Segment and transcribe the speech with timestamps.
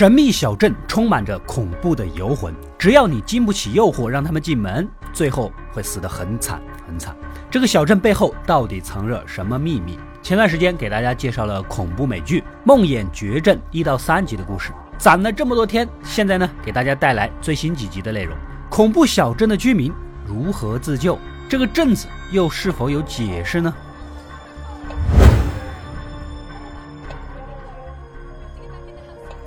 [0.00, 6.58] 神秘小镇充满着恐怖的游魂，只要你经不起诱惑，让他们进门，最后会死得很惨
[6.88, 7.14] 很惨。
[7.50, 9.98] 这个小镇背后到底藏着什么秘密？
[10.22, 18.34] 前段时间给大家介绍了恐怖美剧《梦魇绝症》一到三集的故事，攒了这么多天，现在呢给大家带来最新几集的内容。
[18.70, 19.92] 恐怖小镇的居民
[20.26, 21.18] 如何自救？
[21.46, 23.70] 这个镇子又是否有解释呢？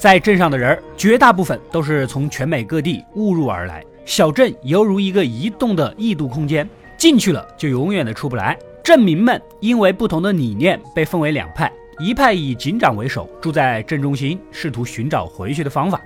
[0.03, 3.81] 在镇上的人，绝大部分都是从全美各地误入而来。
[4.03, 8.59] 小镇犹如一个移动的异度空间，进去了就永远的出不来。
[8.83, 16.01] 镇民们因为不同的理念被分为两派，一派以警长为首，住在镇中心，试图寻找回去的方法。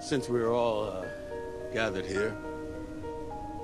[0.00, 0.86] Since we're all
[1.74, 2.30] gathered here,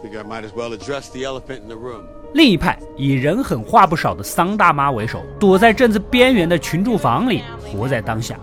[0.04, 2.02] think I might as well address the elephant in the room.
[2.34, 8.38] 另一派以人狠话不少的桑大妈为首，躲在镇子边缘的群住房里，活在当下。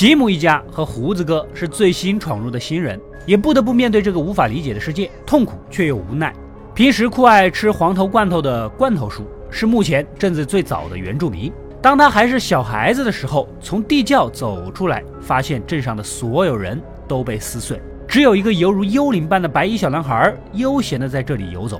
[0.00, 6.34] 吉姆一家和胡子哥是最新闯入的新人，也不得不面对这个无法理解的世界，痛苦却又无奈。
[6.74, 11.52] 平时酷爱吃黄头罐头的罐头叔是目前镇子最早的原住民。
[11.82, 17.78] 当他还是小孩子的时候，从地窖走出来，发现镇上的所有人都被撕碎，
[18.08, 21.78] 只有一个犹如幽灵般的白衣小男孩悠闲地在这里游走。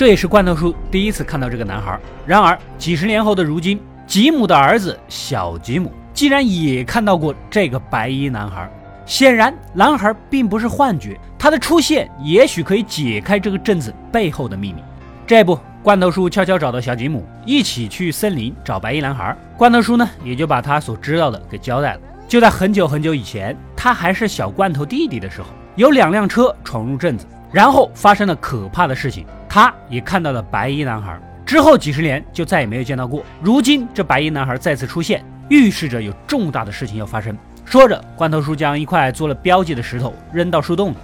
[0.00, 2.00] 这也是罐头叔第一次看到这个男孩。
[2.24, 8.66] 然而，几十年后的如今，吉姆的儿子小吉姆竟然也看到过这个白衣男孩。
[9.04, 14.82] 显然，男孩并不是幻觉，他的出现也许可以解开这个镇子背后的秘密。
[15.26, 19.36] 这不，罐头叔悄悄找到小吉姆，一起去森林找白衣男孩。
[19.54, 22.00] 罐头叔呢，也就把他所知道的给交代了。
[22.26, 29.26] 就在很久很久以前，他还是小罐头弟弟的时候，有两辆车闯入镇子，然后发生了可怕的事情。
[29.52, 33.24] 他也看到了白衣男孩，之后几十年就再也没有见到过。
[33.42, 37.36] 如今这白衣男孩再次出现，预示着有重大的事情要发生。
[37.64, 40.96] 说着，罐头叔将一块做了标记的石头扔到树洞里。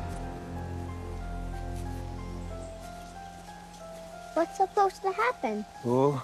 [4.37, 5.65] What's supposed to happen?
[5.84, 6.21] Oh,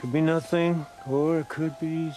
[0.00, 0.76] could be nothing,
[1.10, 2.14] or it could be.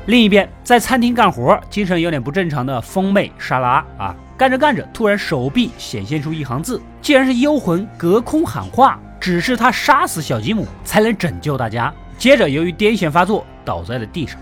[0.08, 11.94] 另一边，在餐厅干活、精神有点不正常的风妹莎拉啊，干着干着，突然手臂显现出一行字，竟然是幽魂隔空喊话，指示他杀死小吉姆才能拯救大家。
[12.18, 14.40] 接着，由于癫痫发作，倒在了地上。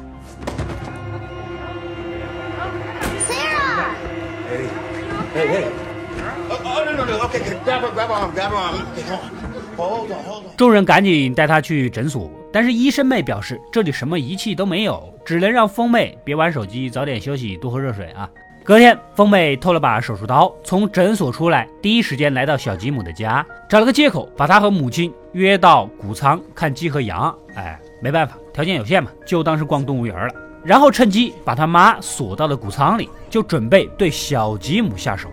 [10.58, 18.30] 众人赶紧带他去诊所，但是医生妹表示这里什么仪器都没有，只能让风妹别玩手机，早点休息，多喝热水啊。
[18.64, 27.36] 隔天，风妹偷了把手术刀，从诊所出来，第一时间来到小吉姆的家，找了个借口把他和母亲约到谷仓看鸡和羊。
[27.56, 30.34] 哎，没办法，条件有限嘛，就当是逛动物园了。
[30.64, 35.28] 然后趁机把他妈锁到了谷仓里，就准备对小吉姆下手。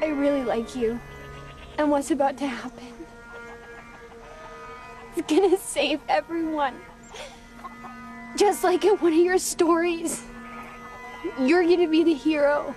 [0.00, 0.96] I really like you,
[1.77, 2.83] and what's about to happen
[5.15, 6.73] is gonna save everyone.
[8.35, 10.21] Just like in one of your stories,
[11.39, 12.73] you're gonna be the hero.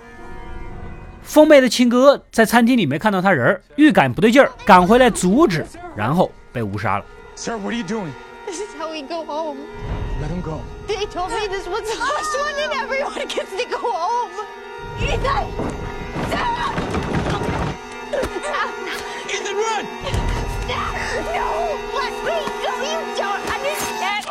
[1.22, 5.66] 风妹的亲哥在餐厅里没看到他人，预感不对劲儿，赶回来阻止，
[5.96, 7.04] 然后被误杀了。
[7.34, 8.12] Sir, what are you doing?
[8.46, 9.58] This is how we go home.
[10.20, 10.60] Let him go.
[10.86, 14.30] They told me this was the last one and everyone gets to go home.
[15.00, 15.79] Ethan!
[19.71, 19.85] Run!
[20.67, 20.77] No!
[21.95, 22.71] Let me go!
[22.83, 24.23] You don't understand!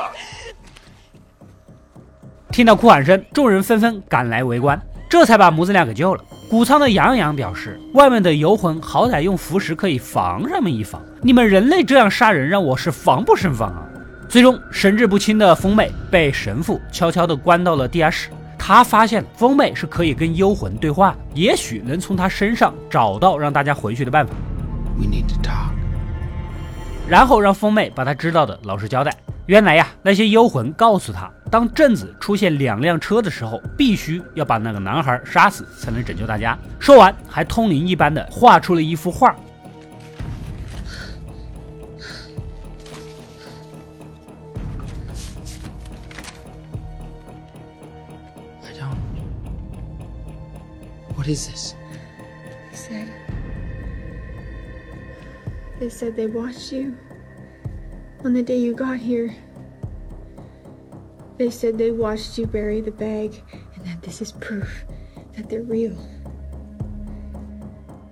[2.50, 6.22] 听到哭喊声，众人纷纷赶来围观，这才把母子俩给救了。
[6.50, 13.86] 谷仓的杨洋表示，外面的游魂好歹用符石可以防上面一防，你们人类这样杀人，让我是防不胜防啊！
[14.28, 18.28] 最终神志不清的风妹被神父悄悄地关到了地下室。
[18.58, 24.34] 他发现风妹是可以跟幽魂对话的，也许能从她身上找到让大家回去的办法。
[24.98, 25.72] We need to talk.
[27.08, 29.12] 然后让风妹把她知道的老实交代。
[29.46, 36.56] 原来呀，那些幽魂告诉他，当镇子出现两辆车的时候，必须要把那个男孩杀死，才能拯救大家。
[36.78, 39.34] 说完，还通灵一般的画出了一幅画。
[48.62, 48.94] I don't.
[51.16, 51.74] What is this?
[52.70, 53.08] They said.
[55.80, 56.92] They said they watched you
[58.22, 59.30] on the day you got here.
[61.38, 63.30] They said they watched you bury the bag
[63.74, 64.68] and that this is proof
[65.34, 65.94] that they're real.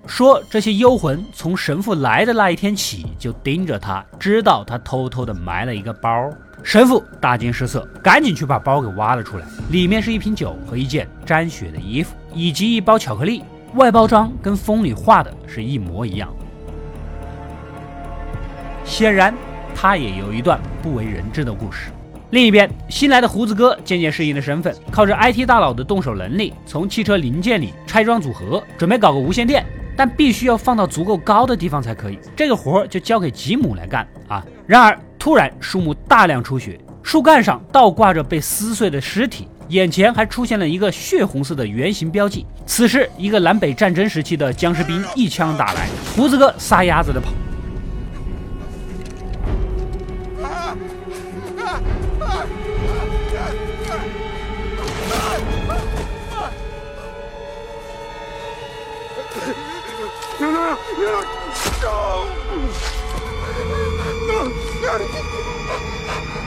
[0.07, 6.31] 说这些幽魂从神父来的那一天起就盯着他，知道他偷偷的埋了一个包。
[6.63, 13.45] 神父大惊失色，赶紧去把包给挖了出来，里面是一瓶酒和一件沾血的衣服，以及一包巧克力，
[13.75, 16.35] 外包装跟风里画的是一模一样。
[18.89, 19.33] 显然，
[19.75, 21.91] 他也有一段不为人知的故事。
[22.31, 29.65] 另一边，新来的胡子哥渐渐适应了身份，靠着 IT 大佬的动手能力，从汽车零件里拆装组合，准备搞个无线电，
[29.95, 32.19] 但必须要放到足够高的地方才可以。
[32.35, 34.43] 这个活儿就交给吉姆来干啊！
[34.67, 42.47] 然而，突然树木大量出血，树干上倒挂着被撕碎的尸体，眼前还出现了一个血红色的圆形标记。
[42.65, 45.87] 此时，一个南北战争时期的僵尸兵一枪打来，
[46.17, 47.29] 胡子哥撒丫子的跑。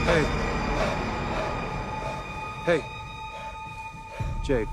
[0.04, 0.24] Hey.
[2.66, 2.80] Hey.
[4.44, 4.66] Jake,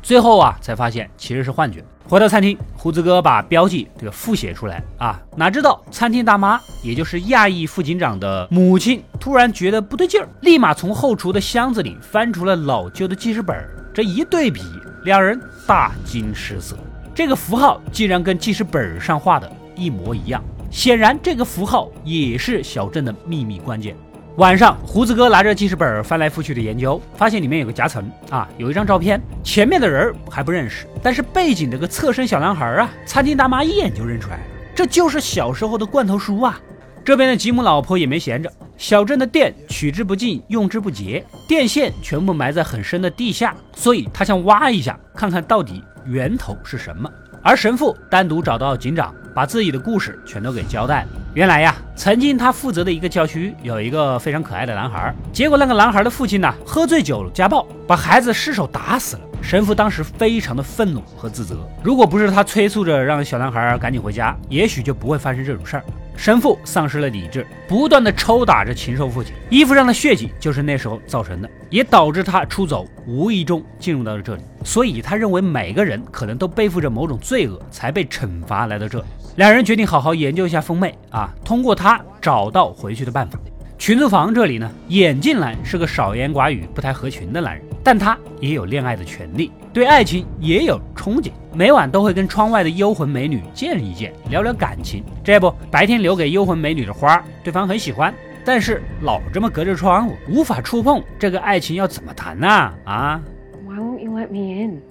[0.00, 1.84] 最后啊，才发现其实是幻觉。
[2.08, 13.56] 回到餐厅，胡子哥把标记这个复写出来啊，哪知道餐厅大妈，也就是亚裔副警长的母亲，突然觉得不对劲儿，立马从后厨的箱子里翻出了老旧的记事本。
[13.92, 14.60] 这一对比，
[15.06, 16.76] 两人大惊失色。
[17.14, 23.96] 这个符号竟然跟记事本上画的一模一样，显然这个符号也是小镇的秘密关键。
[24.38, 34.42] 晚上，胡子哥拿着记事本翻来覆去的研究，发现里面有个夹层啊，有一张照片，前面的人还不认识，但是背景这个侧身小男孩啊，餐厅大妈一眼就认出来了，
[34.74, 36.60] 这就是小时候的罐头叔啊。
[37.04, 47.10] 这边的吉姆老婆也没闲着，小镇的电取之不尽，用之不竭，电线全部埋在很深的地下，所以他想挖一下，看看到底源头是什么。
[47.42, 51.08] 而神父单独找到警长，把自己的故事全都给交代了。
[51.32, 59.22] 原来呀，曾经他负责的一个教区有一个非常可爱的男孩，结果那个男孩的父亲呢，喝醉酒家暴，把孩子失手打死了。
[59.40, 65.84] 神父当时非常的愤怒和自责，如果不是他催促着让小男孩赶紧回家，也许就不会发生这种事儿。
[66.16, 74.42] 神父丧失了理智，不断的抽打着禽兽父亲，衣服上的血迹就是那时候造成的，也导致他出走，无意中进入到了这里。
[74.64, 79.04] 所以他认为每个人可能都背负着某种罪恶，才被惩罚来到这。
[79.36, 83.38] 两人决定好好研究一下风妹啊，通过她找到回去的办法。
[83.78, 95.04] 群租房这里呢，眼镜男是个少言寡语、不太合群的男人，但他也有恋爱的权利，对爱情也有憧憬，每晚都会跟窗外的幽魂美女见一见，聊聊感情。
[95.22, 98.12] 这不，白天留给幽魂美女的花，对方很喜欢，
[98.44, 102.48] 但是老这么隔着窗户，无法触碰，这个爱情要怎么谈呢？
[102.84, 103.22] 啊
[103.64, 104.82] ？Why won't you let me in?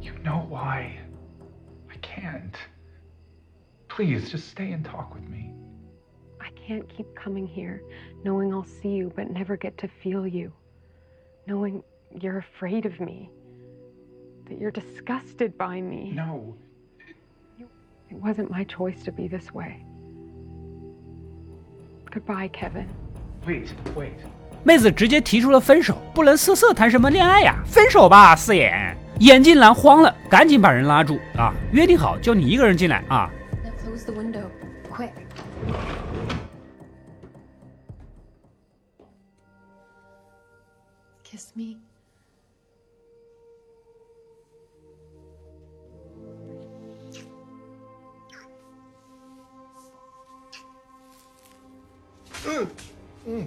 [0.00, 0.92] You know why?
[1.88, 2.54] I can't.
[3.88, 5.50] Please, just stay and talk with me.
[6.38, 7.80] I can't keep coming here
[8.22, 10.52] knowing I'll see you but never get to feel you.
[11.48, 11.82] Knowing
[12.19, 13.29] you're afraid of me.
[14.47, 16.13] That you're disgusted by me.
[16.15, 16.55] No.
[18.09, 19.85] It wasn't my choice to be this way.
[22.13, 22.87] Goodbye, Kevin.
[23.47, 24.11] Wait, wait.
[24.63, 27.63] 妹子直接提出了分手，不能色色谈什么恋爱呀？
[27.65, 28.95] 分手吧，四眼！
[29.19, 31.53] 眼镜男慌了，赶紧把人拉住啊！
[31.71, 33.31] 约定好，就你一个人进来啊！
[52.46, 52.66] 嗯。
[53.26, 53.46] 嗯。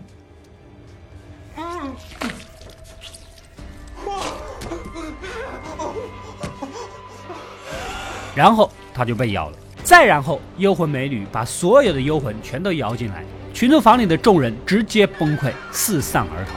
[8.36, 9.58] 然后他就被咬了。
[9.84, 16.52] 再然后，幽魂美女把所有的幽魂全都摇进来，群租房里的众人直接崩溃，四散而逃。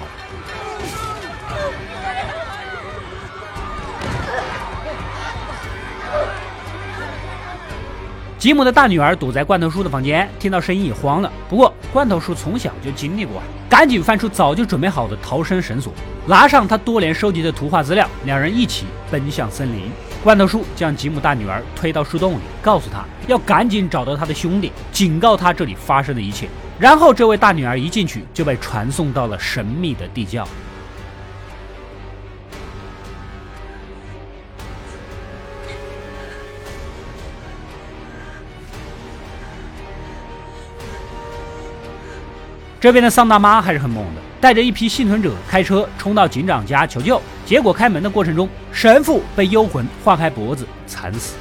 [8.42, 11.30] 吉姆的大女儿躲在罐头叔的房间，听到声音也慌了。
[11.48, 15.92] 不过罐头叔从小就经历过，赶紧翻出早就准备好的逃生绳索，
[16.26, 19.82] 拿上他多年收集的图画资料，两人一起奔向森林。
[20.24, 26.48] 罐头叔将吉姆大女儿推到树洞里，告诉他要赶紧找到他的兄弟，警告他这里发生的一切。
[26.80, 30.44] 然后这位大女儿一进去就被传送到了神秘的地窖。
[42.82, 47.22] 这边的桑大妈还是很猛的，带着一批幸存者开车冲到警长家求救。
[47.46, 51.36] 结果开门的过程中，神父被幽魂划开脖子惨死。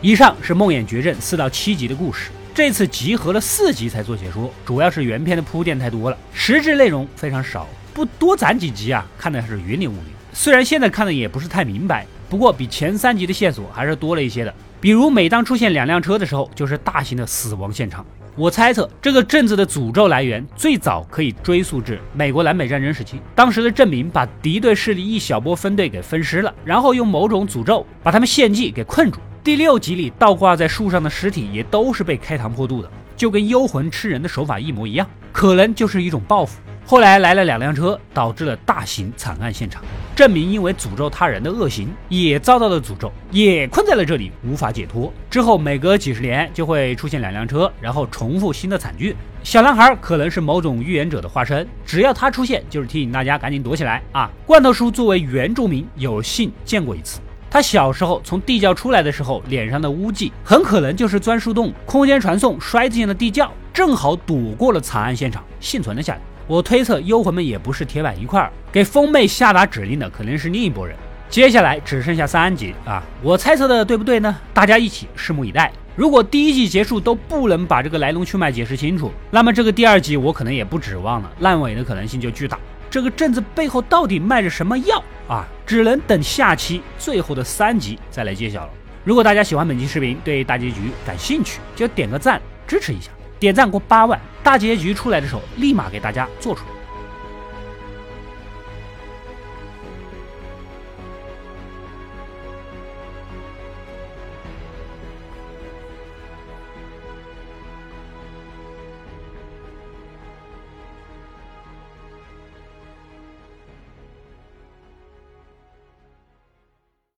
[0.00, 7.68] 以上是《梦魇绝症》四到七集的故事，这次集合了四集才做解说，主要是原片的铺垫太多了，实质内容非常少。
[7.94, 10.08] 不多攒几集啊，看的是云里雾里。
[10.32, 14.52] 虽然现在看的也不是太明白，不过比前三集的线索还是多了一些的。
[14.80, 18.04] 比如每当出现两辆车的时候，就是大型的死亡现场。
[18.34, 29.20] 我猜测这个镇子的诅咒来源最早可以追溯至美国南北战争时期，当时的镇民把敌对势力一小波分队给分尸了，然后用某种诅咒把他们献祭给困住。
[29.44, 36.58] 第六集里倒挂在树上的尸体也都是被开膛破肚的，就跟幽魂吃人的手法一模一样，可能就是一种报复。
[36.86, 39.82] 后来来了两辆车，导致了大型惨案现场。
[40.14, 45.10] 证明因为诅咒他人的恶行，也遭到了诅咒，也困在了这里，无法解脱。
[45.30, 49.16] 之后每隔几十年就会出现两辆车，然后重复新的惨剧。
[49.42, 54.30] 小男孩可能是某种预言者的化身，只要他出现，就是提醒大家赶紧躲起来啊！
[54.46, 57.18] 罐头叔作为原住民，有幸见过一次。
[57.50, 66.20] 他小时候从地窖出来的时候，脸上的污迹很可能就是钻树洞、空间传送摔进了地窖，正好躲过了惨案现场，幸存了下来。
[66.46, 70.94] 我推测幽魂们也不是铁板一块，给风妹下达指令的可能是另一拨人。
[71.30, 74.36] 接下来只剩下三集啊，我猜测的对不对呢？
[74.52, 75.72] 大家一起拭目以待。
[75.96, 82.58] 如果第一季结束都不能把这个来龙去脉解释清楚，那么这个第二集我可能也不指望了，烂尾的可能性就巨大。
[82.90, 85.44] 这个镇子背后到底卖着什么药啊？
[85.66, 88.70] 只能等下期最后的三集再来揭晓了。
[89.02, 93.10] 如果大家喜欢本期视频，对大结局感兴趣，就点个赞支持一下。
[93.38, 96.73] 点赞过八万，大结局出来的时候，立马给大家做出来。